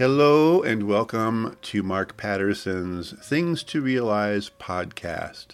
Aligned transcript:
Hello 0.00 0.62
and 0.62 0.84
welcome 0.84 1.58
to 1.60 1.82
Mark 1.82 2.16
Patterson's 2.16 3.12
Things 3.22 3.62
to 3.64 3.82
Realize 3.82 4.50
podcast. 4.58 5.48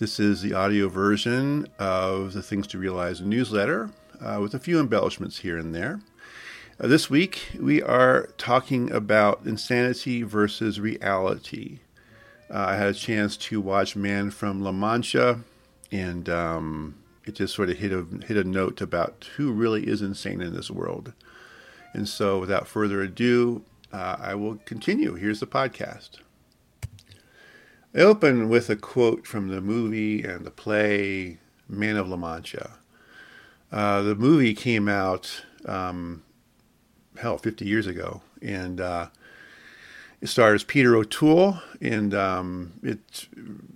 This 0.00 0.18
is 0.18 0.42
the 0.42 0.52
audio 0.52 0.88
version 0.88 1.68
of 1.78 2.32
the 2.32 2.42
Things 2.42 2.66
to 2.66 2.78
Realize 2.78 3.20
newsletter 3.20 3.90
uh, 4.20 4.40
with 4.42 4.54
a 4.54 4.58
few 4.58 4.80
embellishments 4.80 5.38
here 5.38 5.56
and 5.56 5.72
there. 5.72 6.00
Uh, 6.80 6.88
this 6.88 7.08
week 7.08 7.50
we 7.60 7.80
are 7.80 8.30
talking 8.38 8.90
about 8.90 9.42
insanity 9.44 10.24
versus 10.24 10.80
reality. 10.80 11.78
Uh, 12.52 12.70
I 12.70 12.74
had 12.74 12.88
a 12.88 12.94
chance 12.94 13.36
to 13.36 13.60
watch 13.60 13.94
Man 13.94 14.32
from 14.32 14.64
La 14.64 14.72
Mancha, 14.72 15.42
and 15.92 16.28
um, 16.28 16.96
it 17.24 17.36
just 17.36 17.54
sort 17.54 17.70
of 17.70 17.78
hit 17.78 17.92
a 17.92 18.04
hit 18.26 18.36
a 18.36 18.42
note 18.42 18.80
about 18.80 19.28
who 19.36 19.52
really 19.52 19.86
is 19.86 20.02
insane 20.02 20.40
in 20.40 20.56
this 20.56 20.72
world. 20.72 21.12
And 21.92 22.08
so, 22.08 22.38
without 22.38 22.68
further 22.68 23.02
ado, 23.02 23.64
uh, 23.92 24.16
I 24.18 24.34
will 24.34 24.56
continue. 24.64 25.14
Here's 25.14 25.40
the 25.40 25.46
podcast. 25.46 26.18
I 27.94 27.98
open 27.98 28.48
with 28.48 28.70
a 28.70 28.76
quote 28.76 29.26
from 29.26 29.48
the 29.48 29.60
movie 29.60 30.22
and 30.22 30.44
the 30.44 30.50
play 30.52 31.38
Man 31.68 31.96
of 31.96 32.08
La 32.08 32.16
Mancha. 32.16 32.72
Uh, 33.72 34.02
the 34.02 34.14
movie 34.14 34.54
came 34.54 34.88
out, 34.88 35.44
um, 35.66 36.22
hell, 37.18 37.38
50 37.38 37.64
years 37.64 37.86
ago, 37.88 38.22
and 38.40 38.80
uh, 38.80 39.08
it 40.20 40.28
stars 40.28 40.62
Peter 40.64 40.96
O'Toole, 40.96 41.60
and 41.80 42.12
um, 42.14 42.74
it's 42.82 43.26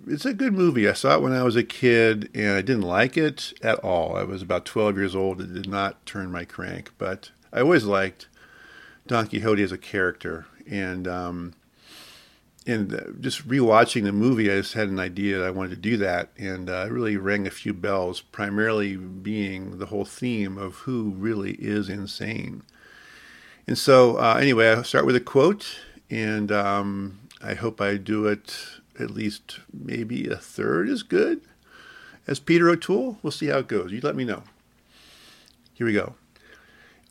it's 0.07 0.25
a 0.25 0.33
good 0.33 0.53
movie. 0.53 0.87
I 0.87 0.93
saw 0.93 1.15
it 1.15 1.21
when 1.21 1.33
I 1.33 1.43
was 1.43 1.55
a 1.55 1.63
kid, 1.63 2.29
and 2.33 2.51
I 2.51 2.61
didn't 2.61 2.83
like 2.83 3.17
it 3.17 3.53
at 3.61 3.79
all. 3.79 4.15
I 4.15 4.23
was 4.23 4.41
about 4.41 4.65
12 4.65 4.97
years 4.97 5.15
old. 5.15 5.41
It 5.41 5.53
did 5.53 5.67
not 5.67 6.05
turn 6.05 6.31
my 6.31 6.45
crank, 6.45 6.91
but 6.97 7.31
I 7.55 7.61
always 7.61 7.85
liked 7.85 8.27
Don 9.07 9.27
Quixote 9.27 9.63
as 9.63 9.71
a 9.71 9.77
character, 9.77 10.45
and 10.69 11.07
um, 11.07 11.53
and 12.67 13.17
just 13.21 13.47
rewatching 13.47 14.03
the 14.03 14.11
movie, 14.11 14.51
I 14.51 14.57
just 14.57 14.73
had 14.73 14.89
an 14.89 14.99
idea 14.99 15.37
that 15.37 15.47
I 15.47 15.51
wanted 15.51 15.69
to 15.69 15.75
do 15.77 15.95
that, 15.97 16.31
and 16.37 16.69
uh, 16.69 16.85
it 16.87 16.91
really 16.91 17.15
rang 17.15 17.47
a 17.47 17.51
few 17.51 17.73
bells. 17.73 18.19
Primarily 18.19 18.97
being 18.97 19.77
the 19.77 19.85
whole 19.85 20.03
theme 20.03 20.57
of 20.57 20.75
who 20.79 21.11
really 21.11 21.53
is 21.53 21.87
insane. 21.87 22.63
And 23.67 23.77
so, 23.77 24.17
uh, 24.17 24.37
anyway, 24.39 24.69
I'll 24.69 24.83
start 24.83 25.05
with 25.05 25.15
a 25.15 25.21
quote, 25.21 25.79
and 26.09 26.51
um, 26.51 27.19
I 27.41 27.53
hope 27.53 27.79
I 27.79 27.95
do 27.95 28.27
it 28.27 28.67
at 28.99 29.11
least 29.11 29.59
maybe 29.73 30.27
a 30.27 30.35
third 30.35 30.89
as 30.89 31.03
good 31.03 31.41
as 32.27 32.39
Peter 32.39 32.69
O'Toole. 32.69 33.17
We'll 33.23 33.31
see 33.31 33.47
how 33.47 33.59
it 33.59 33.67
goes. 33.67 33.93
You 33.93 34.01
let 34.01 34.15
me 34.15 34.25
know. 34.25 34.43
Here 35.73 35.87
we 35.87 35.93
go. 35.93 36.15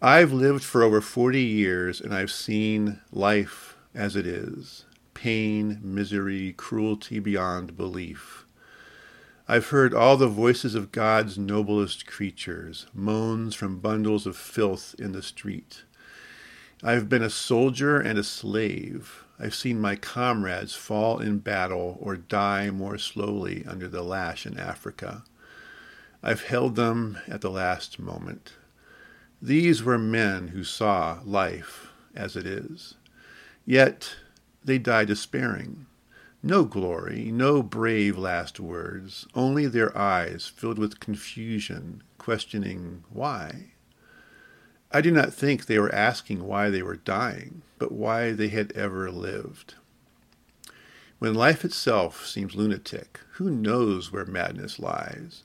I've 0.05 0.35
lived 0.35 0.63
for 0.63 0.83
over 0.83 1.01
40 1.01 1.41
years 1.41 1.99
and 1.99 2.15
I've 2.15 2.31
seen 2.31 3.01
life 3.11 3.79
as 3.95 4.17
it 4.17 4.27
is 4.27 4.85
pain, 5.15 5.81
misery, 5.83 6.53
cruelty 6.53 7.19
beyond 7.21 7.79
belief. 7.79 8.45
I've 9.49 9.69
heard 9.69 9.95
all 9.95 10.19
the 10.19 10.29
voices 10.29 10.75
of 10.75 10.93
God's 10.93 11.39
noblest 11.39 12.07
creatures, 12.07 12.87
moans 12.93 13.55
from 13.55 13.79
bundles 13.79 14.27
of 14.27 14.37
filth 14.37 14.95
in 14.99 15.13
the 15.13 15.23
street. 15.23 15.85
I've 16.83 17.09
been 17.09 17.23
a 17.23 17.31
soldier 17.31 17.99
and 17.99 18.19
a 18.19 18.25
slave. 18.25 19.25
I've 19.41 19.55
seen 19.55 19.81
my 19.81 19.97
comrades 19.97 20.75
fall 20.75 21.19
in 21.19 21.39
battle 21.39 21.97
or 21.99 22.19
die 22.19 22.71
more 22.71 22.99
slowly 22.99 23.65
under 23.67 23.89
the 23.89 24.03
lash 24.03 24.45
in 24.45 24.59
Africa. 24.59 25.25
I've 26.23 26.43
held 26.43 26.77
them 26.77 27.17
at 27.27 27.41
the 27.41 27.51
last 27.51 27.99
moment. 27.99 28.53
These 29.41 29.83
were 29.83 29.99
men 29.99 30.49
who 30.49 30.65
saw 30.65 31.21
life 31.25 31.89
as 32.15 32.37
it 32.37 32.47
is. 32.47 32.95
Yet 33.67 34.17
they 34.65 34.79
died 34.79 35.09
despairing. 35.09 35.87
No 36.43 36.65
glory, 36.65 37.31
no 37.33 37.63
brave 37.63 38.19
last 38.19 38.61
words, 38.61 39.27
only 39.35 39.67
their 39.67 39.97
eyes 39.97 40.47
filled 40.47 40.79
with 40.79 41.01
confusion, 41.01 42.03
questioning 42.19 43.05
why. 43.09 43.73
I 44.93 45.01
do 45.01 45.11
not 45.11 45.33
think 45.33 45.67
they 45.67 45.79
were 45.79 45.95
asking 45.95 46.45
why 46.45 46.71
they 46.71 46.83
were 46.83 46.97
dying, 46.97 47.63
but 47.79 47.93
why 47.93 48.33
they 48.33 48.49
had 48.49 48.73
ever 48.73 49.11
lived. 49.11 49.75
When 51.19 51.35
life 51.35 51.65
itself 51.65 52.27
seems 52.27 52.55
lunatic, 52.55 53.21
who 53.33 53.51
knows 53.51 54.13
where 54.13 54.27
madness 54.27 54.79
lies? 54.79 55.45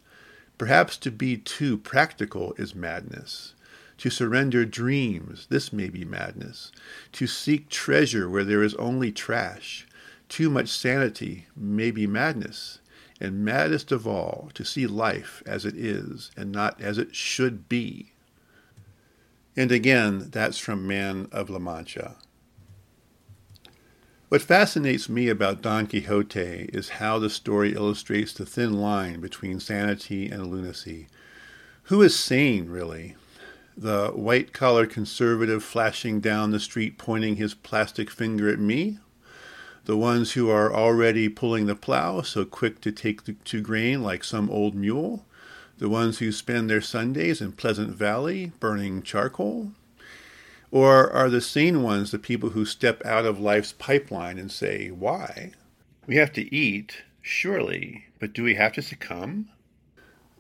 Perhaps 0.58 0.98
to 0.98 1.12
be 1.12 1.38
too 1.38 1.78
practical 1.78 2.54
is 2.58 2.76
madness. 2.76 3.54
To 4.00 4.10
surrender 4.10 4.64
dreams, 4.64 5.46
this 5.50 5.74
may 5.74 5.90
be 5.90 6.06
madness. 6.06 6.72
To 7.12 7.28
seek 7.28 7.68
treasure 7.70 8.30
where 8.30 8.46
there 8.46 8.64
is 8.64 8.74
only 8.76 9.12
trash. 9.12 9.86
Too 10.30 10.50
much 10.50 10.70
sanity 10.70 11.48
may 11.54 11.92
be 11.92 12.08
madness. 12.08 12.80
And 13.20 13.44
maddest 13.44 13.92
of 13.92 14.08
all, 14.08 14.52
to 14.54 14.64
see 14.64 14.88
life 14.88 15.44
as 15.46 15.66
it 15.66 15.76
is 15.76 16.32
and 16.38 16.50
not 16.50 16.80
as 16.80 16.98
it 16.98 17.14
should 17.14 17.68
be. 17.68 18.14
And 19.58 19.70
again, 19.70 20.30
that's 20.30 20.58
from 20.58 20.88
Man 20.88 21.28
of 21.34 21.50
La 21.50 21.60
Mancha. 21.60 22.16
What 24.30 24.42
fascinates 24.42 25.10
me 25.10 25.28
about 25.28 25.62
Don 25.62 25.88
Quixote 25.88 26.70
is 26.72 26.90
how 26.90 27.20
the 27.20 27.30
story 27.30 27.74
illustrates 27.74 28.32
the 28.32 28.46
thin 28.46 28.80
line 28.80 29.20
between 29.20 29.60
sanity 29.60 30.30
and 30.30 30.48
lunacy. 30.48 31.10
Who 31.84 32.02
is 32.02 32.18
sane, 32.18 32.70
really? 32.70 33.18
The 33.80 34.10
white 34.10 34.52
collar 34.52 34.86
conservative 34.86 35.64
flashing 35.64 36.20
down 36.20 36.52
the 36.52 36.60
street 36.60 36.98
pointing 36.98 37.38
his 37.38 37.54
plastic 37.54 38.12
finger 38.12 38.50
at 38.50 38.60
me, 38.60 39.00
the 39.86 39.96
ones 39.96 40.34
who 40.34 40.50
are 40.50 40.74
already 40.74 41.30
pulling 41.30 41.66
the 41.66 41.76
plow, 41.76 42.22
so 42.22 42.44
quick 42.44 42.82
to 42.82 42.92
take 42.92 43.24
the, 43.24 43.34
to 43.46 43.62
grain 43.62 44.04
like 44.04 44.22
some 44.26 44.50
old 44.50 44.76
mule, 44.76 45.26
the 45.78 45.88
ones 45.88 46.20
who 46.20 46.30
spend 46.30 46.70
their 46.70 46.82
Sundays 46.82 47.40
in 47.40 47.54
Pleasant 47.54 47.96
Valley 47.96 48.52
burning 48.60 49.02
charcoal? 49.02 49.72
Or 50.72 51.10
are 51.12 51.30
the 51.30 51.40
sane 51.40 51.82
ones 51.82 52.12
the 52.12 52.20
people 52.20 52.50
who 52.50 52.66
step 52.66 53.04
out 53.06 53.26
of 53.26 53.40
life's 53.40 53.72
pipeline 53.72 54.38
and 54.38 54.52
say, 54.52 54.90
Why? 54.90 55.54
We 56.06 56.18
have 56.18 56.34
to 56.34 56.54
eat, 56.54 56.98
surely, 57.22 58.08
but 58.20 58.34
do 58.34 58.44
we 58.44 58.56
have 58.56 58.74
to 58.74 58.82
succumb? 58.82 59.48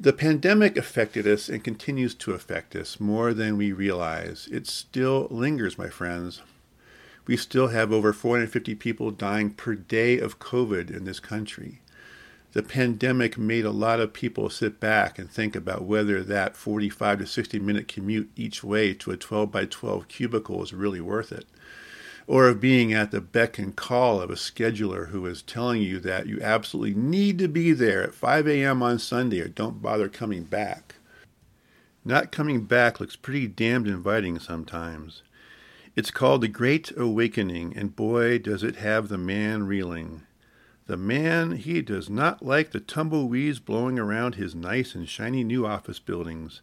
The 0.01 0.13
pandemic 0.13 0.77
affected 0.77 1.27
us 1.27 1.49
and 1.49 1.61
continues 1.61 2.15
to 2.15 2.31
affect 2.31 2.73
us 2.73 3.01
more 3.01 3.33
than 3.33 3.57
we 3.57 3.73
realize. 3.73 4.47
It 4.49 4.65
still 4.65 5.27
lingers, 5.29 5.77
my 5.77 5.89
friends. 5.89 6.41
We 7.27 7.35
still 7.35 7.67
have 7.67 7.91
over 7.91 8.13
450 8.13 8.75
people 8.75 9.11
dying 9.11 9.51
per 9.51 9.75
day 9.75 10.17
of 10.17 10.39
COVID 10.39 10.89
in 10.89 11.03
this 11.03 11.19
country. 11.19 11.81
The 12.53 12.63
pandemic 12.63 13.37
made 13.37 13.65
a 13.65 13.71
lot 13.71 13.99
of 13.99 14.13
people 14.13 14.49
sit 14.49 14.79
back 14.79 15.19
and 15.19 15.29
think 15.29 15.53
about 15.53 15.83
whether 15.83 16.23
that 16.23 16.55
45 16.55 17.19
to 17.19 17.27
60 17.27 17.59
minute 17.59 17.89
commute 17.89 18.29
each 18.37 18.63
way 18.63 18.93
to 18.93 19.11
a 19.11 19.17
12 19.17 19.51
by 19.51 19.66
12 19.66 20.07
cubicle 20.07 20.63
is 20.63 20.73
really 20.73 21.01
worth 21.01 21.33
it 21.33 21.45
or 22.29 22.47
of 22.47 22.62
being 22.62 22.94
at 22.94 23.09
the 23.09 23.19
beck 23.19 23.57
and 23.57 23.75
call 23.75 24.22
of 24.22 24.29
a 24.29 24.35
scheduler 24.35 25.09
who 25.09 25.25
is 25.25 25.41
telling 25.41 25.81
you 25.81 26.00
that 26.00 26.28
you 26.28 26.40
absolutely 26.44 26.94
need 26.94 27.40
to 27.40 27.47
be 27.47 27.72
there 27.72 28.03
at 28.03 28.13
5 28.13 28.47
a.m. 28.47 28.84
on 28.84 29.00
Sunday 29.00 29.41
or 29.41 29.47
don't 29.47 29.81
bother 29.81 30.07
coming 30.07 30.44
back. 30.44 30.94
Not 32.06 32.31
coming 32.31 32.66
back 32.66 33.00
looks 33.00 33.16
pretty 33.16 33.47
damned 33.47 33.88
inviting 33.88 34.38
sometimes. 34.38 35.23
It's 35.95 36.12
called 36.12 36.41
the 36.41 36.47
Great 36.47 36.95
Awakening, 36.95 37.75
and 37.75 37.95
boy, 37.95 38.38
does 38.38 38.61
it 38.61 38.75
have 38.75 39.07
the 39.07 39.17
man 39.17 39.66
reeling. 39.66 40.22
The 40.85 40.97
man, 40.97 41.53
he 41.53 41.81
does 41.81 42.11
not 42.11 42.46
like 42.46 42.70
the 42.70 42.79
tumbleweeds 42.79 43.58
blowing 43.58 43.97
around 43.97 44.35
his 44.35 44.53
nice 44.53 44.93
and 44.93 45.09
shiny 45.09 45.43
new 45.43 45.66
office 45.66 45.97
buildings. 45.97 46.61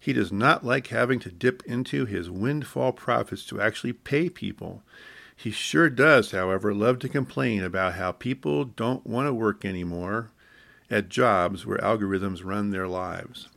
He 0.00 0.14
does 0.14 0.32
not 0.32 0.64
like 0.64 0.86
having 0.86 1.20
to 1.20 1.30
dip 1.30 1.62
into 1.66 2.06
his 2.06 2.30
windfall 2.30 2.92
profits 2.92 3.44
to 3.46 3.60
actually 3.60 3.92
pay 3.92 4.30
people. 4.30 4.82
He 5.36 5.50
sure 5.50 5.90
does, 5.90 6.30
however, 6.30 6.74
love 6.74 6.98
to 7.00 7.08
complain 7.08 7.62
about 7.62 7.94
how 7.94 8.12
people 8.12 8.64
don't 8.64 9.06
want 9.06 9.28
to 9.28 9.34
work 9.34 9.64
anymore 9.64 10.30
at 10.90 11.10
jobs 11.10 11.66
where 11.66 11.78
algorithms 11.78 12.44
run 12.44 12.70
their 12.70 12.88
lives. 12.88 13.48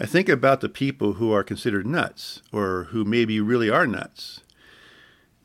I 0.00 0.06
think 0.06 0.28
about 0.28 0.60
the 0.60 0.68
people 0.68 1.14
who 1.14 1.32
are 1.32 1.42
considered 1.42 1.86
nuts, 1.86 2.42
or 2.52 2.84
who 2.90 3.04
maybe 3.04 3.40
really 3.40 3.70
are 3.70 3.86
nuts. 3.86 4.40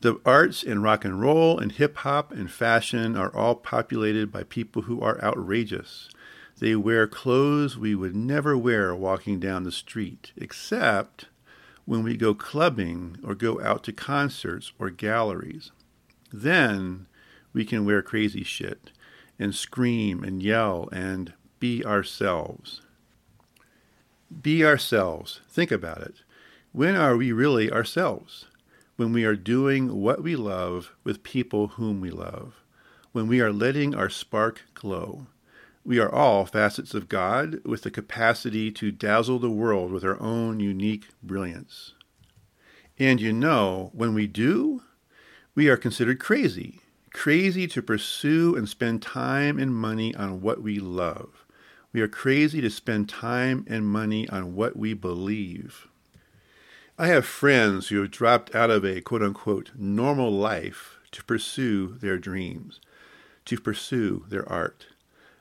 The 0.00 0.20
arts 0.26 0.62
and 0.62 0.82
rock 0.82 1.04
and 1.04 1.20
roll 1.20 1.58
and 1.58 1.72
hip 1.72 1.96
hop 1.98 2.30
and 2.30 2.50
fashion 2.50 3.16
are 3.16 3.34
all 3.34 3.54
populated 3.54 4.30
by 4.30 4.42
people 4.42 4.82
who 4.82 5.00
are 5.00 5.22
outrageous. 5.24 6.08
They 6.58 6.76
wear 6.76 7.06
clothes 7.06 7.76
we 7.76 7.94
would 7.94 8.14
never 8.14 8.56
wear 8.56 8.94
walking 8.94 9.40
down 9.40 9.64
the 9.64 9.72
street, 9.72 10.32
except 10.36 11.26
when 11.84 12.02
we 12.02 12.16
go 12.16 12.34
clubbing 12.34 13.18
or 13.24 13.34
go 13.34 13.60
out 13.60 13.84
to 13.84 13.92
concerts 13.92 14.72
or 14.78 14.90
galleries. 14.90 15.72
Then 16.32 17.06
we 17.52 17.64
can 17.64 17.84
wear 17.84 18.02
crazy 18.02 18.44
shit 18.44 18.90
and 19.38 19.54
scream 19.54 20.22
and 20.24 20.42
yell 20.42 20.88
and 20.92 21.32
be 21.60 21.84
ourselves. 21.84 22.80
Be 24.42 24.64
ourselves. 24.64 25.40
Think 25.48 25.70
about 25.70 26.02
it. 26.02 26.14
When 26.72 26.96
are 26.96 27.16
we 27.16 27.32
really 27.32 27.70
ourselves? 27.70 28.46
when 28.96 29.12
we 29.12 29.24
are 29.24 29.36
doing 29.36 30.00
what 30.00 30.22
we 30.22 30.36
love 30.36 30.92
with 31.02 31.22
people 31.24 31.68
whom 31.68 32.00
we 32.00 32.10
love, 32.10 32.62
when 33.12 33.26
we 33.26 33.40
are 33.40 33.52
letting 33.52 33.94
our 33.94 34.08
spark 34.08 34.62
glow. 34.74 35.26
We 35.86 35.98
are 35.98 36.10
all 36.10 36.46
facets 36.46 36.94
of 36.94 37.10
God 37.10 37.60
with 37.66 37.82
the 37.82 37.90
capacity 37.90 38.72
to 38.72 38.90
dazzle 38.90 39.38
the 39.38 39.50
world 39.50 39.92
with 39.92 40.02
our 40.02 40.18
own 40.18 40.58
unique 40.58 41.08
brilliance. 41.22 41.92
And 42.98 43.20
you 43.20 43.34
know, 43.34 43.90
when 43.92 44.14
we 44.14 44.26
do, 44.26 44.82
we 45.54 45.68
are 45.68 45.76
considered 45.76 46.18
crazy. 46.18 46.80
Crazy 47.12 47.66
to 47.68 47.82
pursue 47.82 48.56
and 48.56 48.66
spend 48.66 49.02
time 49.02 49.58
and 49.58 49.74
money 49.74 50.14
on 50.14 50.40
what 50.40 50.62
we 50.62 50.78
love. 50.78 51.44
We 51.92 52.00
are 52.00 52.08
crazy 52.08 52.62
to 52.62 52.70
spend 52.70 53.10
time 53.10 53.66
and 53.68 53.86
money 53.86 54.26
on 54.30 54.54
what 54.54 54.76
we 54.76 54.94
believe. 54.94 55.86
I 56.98 57.08
have 57.08 57.26
friends 57.26 57.88
who 57.88 58.00
have 58.00 58.10
dropped 58.10 58.54
out 58.54 58.70
of 58.70 58.86
a 58.86 59.02
quote 59.02 59.22
unquote 59.22 59.72
normal 59.76 60.32
life 60.32 60.98
to 61.12 61.22
pursue 61.24 61.98
their 62.00 62.16
dreams, 62.16 62.80
to 63.44 63.60
pursue 63.60 64.24
their 64.28 64.48
art. 64.48 64.86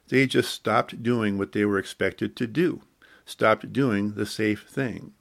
They 0.08 0.28
just 0.28 0.52
stopped 0.54 1.02
doing 1.02 1.38
what 1.38 1.52
they 1.52 1.66
were 1.66 1.80
expected 1.80 2.36
to 2.36 2.48
do, 2.48 2.82
stopped 3.26 3.74
doing 3.74 4.14
the 4.14 4.26
safe 4.26 4.68
thing. 4.68 5.14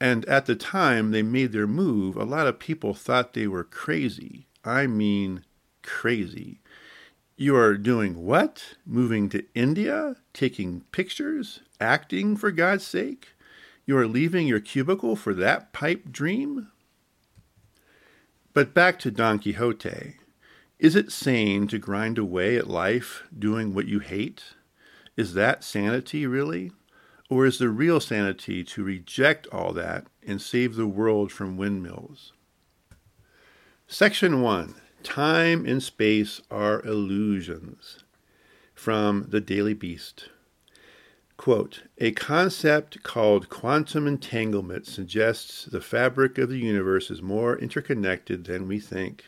And 0.00 0.24
at 0.26 0.46
the 0.46 0.54
time 0.56 1.10
they 1.10 1.22
made 1.22 1.52
their 1.52 1.66
move, 1.66 2.16
a 2.16 2.24
lot 2.24 2.46
of 2.46 2.58
people 2.58 2.94
thought 2.94 3.34
they 3.34 3.46
were 3.46 3.64
crazy. 3.64 4.46
I 4.64 4.86
mean, 4.86 5.44
crazy. 5.82 6.60
You 7.36 7.56
are 7.56 7.76
doing 7.76 8.24
what? 8.24 8.76
Moving 8.84 9.28
to 9.30 9.44
India? 9.54 10.16
Taking 10.32 10.82
pictures? 10.92 11.60
Acting, 11.80 12.36
for 12.36 12.50
God's 12.50 12.86
sake? 12.86 13.28
You 13.86 13.96
are 13.96 14.06
leaving 14.06 14.46
your 14.46 14.60
cubicle 14.60 15.16
for 15.16 15.32
that 15.34 15.72
pipe 15.72 16.10
dream? 16.10 16.68
But 18.52 18.74
back 18.74 18.98
to 19.00 19.10
Don 19.10 19.38
Quixote. 19.38 20.16
Is 20.78 20.94
it 20.94 21.10
sane 21.10 21.66
to 21.68 21.78
grind 21.78 22.18
away 22.18 22.56
at 22.56 22.68
life 22.68 23.24
doing 23.36 23.74
what 23.74 23.88
you 23.88 23.98
hate? 23.98 24.44
Is 25.16 25.34
that 25.34 25.64
sanity, 25.64 26.24
really? 26.24 26.70
Or 27.28 27.46
is 27.46 27.58
the 27.58 27.68
real 27.68 27.98
sanity 27.98 28.62
to 28.62 28.84
reject 28.84 29.48
all 29.48 29.72
that 29.72 30.06
and 30.24 30.40
save 30.40 30.76
the 30.76 30.86
world 30.86 31.32
from 31.32 31.56
windmills? 31.56 32.32
Section 33.88 34.40
1 34.40 34.76
Time 35.02 35.66
and 35.66 35.82
Space 35.82 36.42
Are 36.48 36.80
Illusions. 36.86 38.04
From 38.72 39.26
The 39.30 39.40
Daily 39.40 39.74
Beast. 39.74 40.28
Quote, 41.36 41.82
a 41.98 42.12
concept 42.12 43.02
called 43.02 43.48
quantum 43.48 44.06
entanglement 44.06 44.86
suggests 44.86 45.64
the 45.64 45.80
fabric 45.80 46.38
of 46.38 46.48
the 46.48 46.58
universe 46.58 47.10
is 47.10 47.20
more 47.20 47.58
interconnected 47.58 48.44
than 48.44 48.68
we 48.68 48.78
think. 48.78 49.24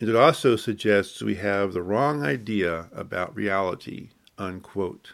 It 0.00 0.16
also 0.16 0.56
suggests 0.56 1.20
we 1.20 1.34
have 1.34 1.74
the 1.74 1.82
wrong 1.82 2.22
idea 2.22 2.88
about 2.90 3.36
reality. 3.36 4.08
Unquote. 4.38 5.12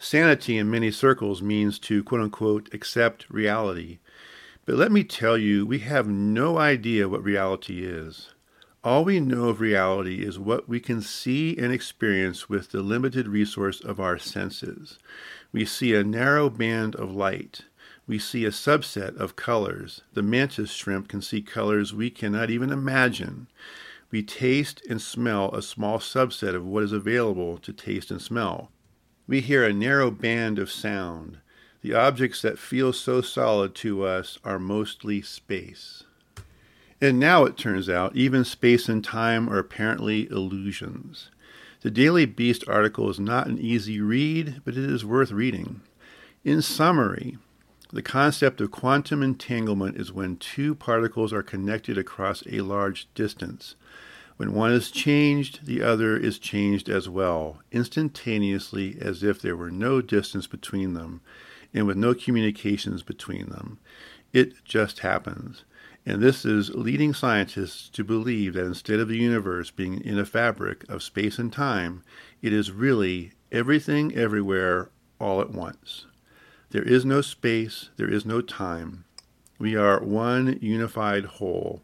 Sanity 0.00 0.58
in 0.58 0.68
many 0.68 0.90
circles 0.90 1.42
means 1.42 1.78
to 1.80 2.02
quote 2.02 2.20
unquote 2.20 2.74
accept 2.74 3.30
reality. 3.30 4.00
But 4.66 4.74
let 4.74 4.90
me 4.90 5.04
tell 5.04 5.38
you, 5.38 5.64
we 5.64 5.78
have 5.78 6.08
no 6.08 6.58
idea 6.58 7.08
what 7.08 7.22
reality 7.22 7.84
is. 7.84 8.30
All 8.82 9.04
we 9.04 9.20
know 9.20 9.48
of 9.48 9.60
reality 9.60 10.24
is 10.24 10.40
what 10.40 10.68
we 10.68 10.80
can 10.80 11.00
see 11.00 11.56
and 11.56 11.72
experience 11.72 12.48
with 12.48 12.72
the 12.72 12.82
limited 12.82 13.28
resource 13.28 13.80
of 13.80 14.00
our 14.00 14.18
senses. 14.18 14.98
We 15.52 15.64
see 15.64 15.94
a 15.94 16.02
narrow 16.02 16.50
band 16.50 16.96
of 16.96 17.12
light. 17.12 17.62
We 18.08 18.18
see 18.18 18.46
a 18.46 18.50
subset 18.50 19.14
of 19.18 19.36
colors. 19.36 20.00
The 20.14 20.22
mantis 20.22 20.70
shrimp 20.70 21.08
can 21.08 21.20
see 21.20 21.42
colors 21.42 21.92
we 21.92 22.08
cannot 22.08 22.48
even 22.48 22.72
imagine. 22.72 23.48
We 24.10 24.22
taste 24.22 24.80
and 24.88 25.00
smell 25.00 25.54
a 25.54 25.60
small 25.60 25.98
subset 25.98 26.54
of 26.54 26.64
what 26.64 26.84
is 26.84 26.92
available 26.92 27.58
to 27.58 27.72
taste 27.72 28.10
and 28.10 28.22
smell. 28.22 28.70
We 29.26 29.42
hear 29.42 29.62
a 29.62 29.74
narrow 29.74 30.10
band 30.10 30.58
of 30.58 30.70
sound. 30.70 31.40
The 31.82 31.92
objects 31.92 32.40
that 32.40 32.58
feel 32.58 32.94
so 32.94 33.20
solid 33.20 33.74
to 33.76 34.04
us 34.04 34.38
are 34.42 34.58
mostly 34.58 35.20
space. 35.20 36.04
And 37.02 37.20
now 37.20 37.44
it 37.44 37.58
turns 37.58 37.90
out 37.90 38.16
even 38.16 38.42
space 38.42 38.88
and 38.88 39.04
time 39.04 39.50
are 39.50 39.58
apparently 39.58 40.30
illusions. 40.30 41.30
The 41.82 41.90
Daily 41.90 42.24
Beast 42.24 42.64
article 42.66 43.10
is 43.10 43.20
not 43.20 43.48
an 43.48 43.58
easy 43.58 44.00
read, 44.00 44.62
but 44.64 44.78
it 44.78 44.90
is 44.90 45.04
worth 45.04 45.30
reading. 45.30 45.82
In 46.42 46.62
summary, 46.62 47.36
the 47.90 48.02
concept 48.02 48.60
of 48.60 48.70
quantum 48.70 49.22
entanglement 49.22 49.96
is 49.96 50.12
when 50.12 50.36
two 50.36 50.74
particles 50.74 51.32
are 51.32 51.42
connected 51.42 51.96
across 51.96 52.42
a 52.46 52.60
large 52.60 53.08
distance. 53.14 53.76
When 54.36 54.52
one 54.52 54.72
is 54.72 54.90
changed, 54.90 55.66
the 55.66 55.82
other 55.82 56.16
is 56.16 56.38
changed 56.38 56.88
as 56.88 57.08
well, 57.08 57.62
instantaneously 57.72 58.98
as 59.00 59.22
if 59.22 59.40
there 59.40 59.56
were 59.56 59.70
no 59.70 60.00
distance 60.02 60.46
between 60.46 60.92
them 60.92 61.22
and 61.72 61.86
with 61.86 61.96
no 61.96 62.14
communications 62.14 63.02
between 63.02 63.46
them. 63.46 63.78
It 64.32 64.64
just 64.64 65.00
happens. 65.00 65.64
And 66.04 66.22
this 66.22 66.44
is 66.44 66.70
leading 66.70 67.14
scientists 67.14 67.88
to 67.90 68.04
believe 68.04 68.54
that 68.54 68.66
instead 68.66 69.00
of 69.00 69.08
the 69.08 69.18
universe 69.18 69.70
being 69.70 70.00
in 70.02 70.18
a 70.18 70.24
fabric 70.24 70.88
of 70.88 71.02
space 71.02 71.38
and 71.38 71.52
time, 71.52 72.02
it 72.42 72.52
is 72.52 72.70
really 72.70 73.32
everything 73.50 74.14
everywhere 74.14 74.90
all 75.18 75.40
at 75.40 75.50
once. 75.50 76.04
There 76.70 76.82
is 76.82 77.04
no 77.04 77.22
space, 77.22 77.88
there 77.96 78.10
is 78.10 78.26
no 78.26 78.40
time. 78.40 79.04
We 79.58 79.74
are 79.74 80.02
one 80.02 80.58
unified 80.60 81.24
whole 81.24 81.82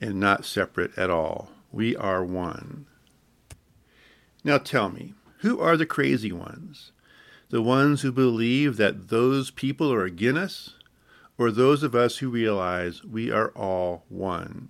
and 0.00 0.20
not 0.20 0.44
separate 0.44 0.96
at 0.96 1.10
all. 1.10 1.50
We 1.72 1.96
are 1.96 2.24
one. 2.24 2.86
Now 4.44 4.58
tell 4.58 4.88
me, 4.88 5.14
who 5.38 5.60
are 5.60 5.76
the 5.76 5.86
crazy 5.86 6.30
ones? 6.30 6.92
The 7.50 7.60
ones 7.62 8.02
who 8.02 8.12
believe 8.12 8.76
that 8.76 9.08
those 9.08 9.50
people 9.50 9.92
are 9.92 10.04
against 10.04 10.38
us? 10.38 10.74
Or 11.36 11.50
those 11.50 11.82
of 11.82 11.96
us 11.96 12.18
who 12.18 12.30
realize 12.30 13.02
we 13.02 13.32
are 13.32 13.48
all 13.50 14.04
one? 14.08 14.68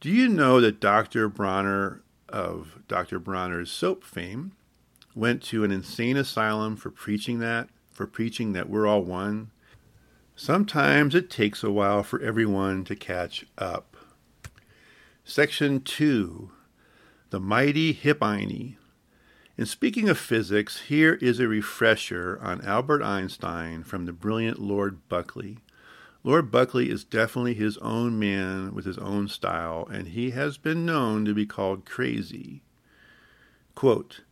Do 0.00 0.10
you 0.10 0.28
know 0.28 0.60
that 0.60 0.80
Dr. 0.80 1.28
Bronner 1.28 2.02
of 2.28 2.80
Dr. 2.88 3.20
Bronner's 3.20 3.70
soap 3.70 4.02
fame 4.02 4.52
went 5.14 5.42
to 5.44 5.62
an 5.62 5.70
insane 5.70 6.16
asylum 6.16 6.74
for 6.76 6.90
preaching 6.90 7.38
that? 7.38 7.68
For 7.92 8.06
preaching 8.06 8.52
that 8.52 8.68
we're 8.68 8.86
all 8.86 9.02
one. 9.02 9.50
Sometimes 10.34 11.14
it 11.14 11.30
takes 11.30 11.62
a 11.62 11.70
while 11.70 12.02
for 12.02 12.20
everyone 12.20 12.84
to 12.84 12.96
catch 12.96 13.46
up. 13.58 13.96
Section 15.24 15.80
2 15.82 16.50
The 17.30 17.40
Mighty 17.40 17.92
Hippoine. 17.92 18.76
In 19.58 19.66
speaking 19.66 20.08
of 20.08 20.18
physics, 20.18 20.82
here 20.88 21.14
is 21.14 21.38
a 21.38 21.46
refresher 21.46 22.38
on 22.42 22.64
Albert 22.64 23.02
Einstein 23.02 23.84
from 23.84 24.06
the 24.06 24.12
brilliant 24.12 24.58
Lord 24.58 25.06
Buckley. 25.08 25.58
Lord 26.24 26.50
Buckley 26.50 26.88
is 26.88 27.04
definitely 27.04 27.54
his 27.54 27.76
own 27.78 28.18
man 28.18 28.74
with 28.74 28.84
his 28.84 28.98
own 28.98 29.28
style, 29.28 29.86
and 29.92 30.08
he 30.08 30.30
has 30.30 30.56
been 30.56 30.86
known 30.86 31.24
to 31.26 31.34
be 31.34 31.46
called 31.46 31.84
crazy. 31.84 32.62
Quote, 33.74 34.22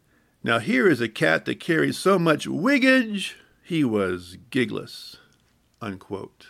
now 0.42 0.58
here 0.58 0.88
is 0.88 1.00
a 1.00 1.08
cat 1.08 1.44
that 1.44 1.60
carries 1.60 1.98
so 1.98 2.18
much 2.18 2.46
wiggage 2.46 3.36
he 3.70 3.84
was 3.84 4.36
gigless, 4.50 5.18
unquote. 5.80 6.48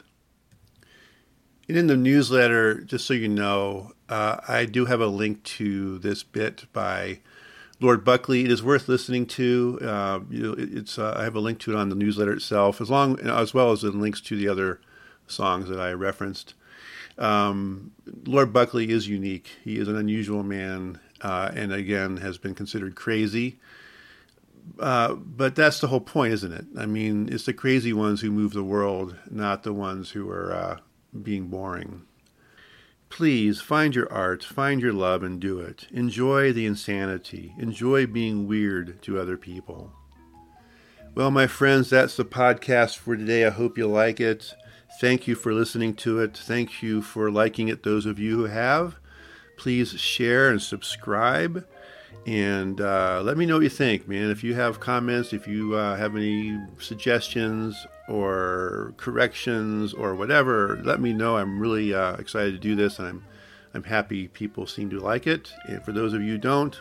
And 1.68 1.76
in 1.76 1.86
the 1.86 1.94
newsletter, 1.94 2.80
just 2.80 3.06
so 3.06 3.12
you 3.12 3.28
know, 3.28 3.92
uh, 4.08 4.38
I 4.48 4.64
do 4.64 4.86
have 4.86 5.02
a 5.02 5.06
link 5.06 5.42
to 5.42 5.98
this 5.98 6.22
bit 6.22 6.64
by 6.72 7.20
Lord 7.78 8.06
Buckley. 8.06 8.46
It 8.46 8.50
is 8.50 8.62
worth 8.62 8.88
listening 8.88 9.26
to. 9.26 9.78
Uh, 9.82 10.20
you 10.30 10.42
know, 10.42 10.52
it, 10.54 10.70
it's 10.72 10.98
uh, 10.98 11.14
I 11.14 11.24
have 11.24 11.36
a 11.36 11.40
link 11.40 11.58
to 11.58 11.72
it 11.72 11.76
on 11.76 11.90
the 11.90 11.94
newsletter 11.94 12.32
itself, 12.32 12.80
as 12.80 12.88
long 12.88 13.20
as 13.20 13.52
well 13.52 13.70
as 13.70 13.82
the 13.82 13.90
links 13.90 14.22
to 14.22 14.34
the 14.34 14.48
other 14.48 14.80
songs 15.26 15.68
that 15.68 15.78
I 15.78 15.92
referenced. 15.92 16.54
Um, 17.18 17.90
Lord 18.24 18.50
Buckley 18.50 18.88
is 18.88 19.08
unique. 19.08 19.50
He 19.62 19.76
is 19.76 19.88
an 19.88 19.96
unusual 19.96 20.42
man, 20.42 20.98
uh, 21.20 21.50
and 21.54 21.70
again 21.70 22.16
has 22.16 22.38
been 22.38 22.54
considered 22.54 22.94
crazy. 22.94 23.58
Uh, 24.78 25.14
but 25.14 25.54
that's 25.54 25.80
the 25.80 25.88
whole 25.88 26.00
point, 26.00 26.32
isn't 26.32 26.52
it? 26.52 26.66
I 26.78 26.86
mean, 26.86 27.28
it's 27.30 27.44
the 27.44 27.52
crazy 27.52 27.92
ones 27.92 28.20
who 28.20 28.30
move 28.30 28.52
the 28.52 28.64
world, 28.64 29.16
not 29.30 29.62
the 29.62 29.72
ones 29.72 30.10
who 30.10 30.28
are 30.30 30.54
uh, 30.54 30.78
being 31.22 31.48
boring. 31.48 32.02
Please 33.10 33.60
find 33.60 33.94
your 33.94 34.10
art, 34.12 34.44
find 34.44 34.80
your 34.80 34.92
love, 34.92 35.22
and 35.22 35.40
do 35.40 35.58
it. 35.58 35.86
Enjoy 35.90 36.52
the 36.52 36.64
insanity. 36.64 37.54
Enjoy 37.58 38.06
being 38.06 38.46
weird 38.46 39.02
to 39.02 39.18
other 39.18 39.36
people. 39.36 39.92
Well, 41.14 41.32
my 41.32 41.48
friends, 41.48 41.90
that's 41.90 42.16
the 42.16 42.24
podcast 42.24 42.96
for 42.96 43.16
today. 43.16 43.44
I 43.44 43.50
hope 43.50 43.76
you 43.76 43.88
like 43.88 44.20
it. 44.20 44.54
Thank 45.00 45.26
you 45.26 45.34
for 45.34 45.52
listening 45.52 45.94
to 45.96 46.20
it. 46.20 46.36
Thank 46.36 46.82
you 46.82 47.02
for 47.02 47.30
liking 47.30 47.68
it, 47.68 47.82
those 47.82 48.06
of 48.06 48.20
you 48.20 48.36
who 48.36 48.44
have. 48.44 48.96
Please 49.56 49.98
share 49.98 50.48
and 50.48 50.62
subscribe. 50.62 51.66
And 52.26 52.80
uh, 52.80 53.22
let 53.24 53.36
me 53.36 53.46
know 53.46 53.56
what 53.56 53.62
you 53.62 53.70
think, 53.70 54.06
man. 54.06 54.30
If 54.30 54.44
you 54.44 54.54
have 54.54 54.78
comments, 54.78 55.32
if 55.32 55.48
you 55.48 55.74
uh, 55.74 55.96
have 55.96 56.14
any 56.14 56.60
suggestions 56.78 57.86
or 58.08 58.92
corrections 58.98 59.94
or 59.94 60.14
whatever, 60.14 60.80
let 60.84 61.00
me 61.00 61.12
know. 61.12 61.36
I'm 61.36 61.58
really 61.58 61.94
uh, 61.94 62.14
excited 62.16 62.52
to 62.52 62.58
do 62.58 62.74
this, 62.74 62.98
and 62.98 63.08
I'm 63.08 63.24
I'm 63.72 63.84
happy 63.84 64.28
people 64.28 64.66
seem 64.66 64.90
to 64.90 65.00
like 65.00 65.26
it. 65.26 65.52
And 65.66 65.82
for 65.84 65.92
those 65.92 66.12
of 66.12 66.22
you 66.22 66.32
who 66.32 66.38
don't, 66.38 66.80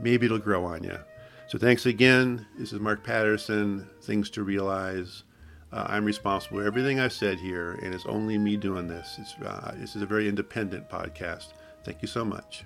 maybe 0.00 0.26
it'll 0.26 0.38
grow 0.38 0.64
on 0.64 0.82
you. 0.82 0.98
So 1.46 1.58
thanks 1.58 1.86
again. 1.86 2.46
This 2.58 2.72
is 2.72 2.80
Mark 2.80 3.04
Patterson. 3.04 3.88
Things 4.02 4.30
to 4.30 4.42
realize. 4.42 5.24
Uh, 5.72 5.86
I'm 5.88 6.04
responsible 6.04 6.58
for 6.58 6.66
everything 6.66 6.98
I've 6.98 7.12
said 7.12 7.38
here, 7.38 7.78
and 7.82 7.94
it's 7.94 8.06
only 8.06 8.36
me 8.36 8.56
doing 8.56 8.88
this. 8.88 9.16
It's, 9.20 9.34
uh, 9.34 9.74
this 9.76 9.94
is 9.94 10.02
a 10.02 10.06
very 10.06 10.28
independent 10.28 10.90
podcast. 10.90 11.52
Thank 11.84 12.02
you 12.02 12.08
so 12.08 12.24
much. 12.24 12.64